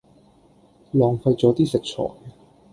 [0.93, 2.15] 浪費左啲食材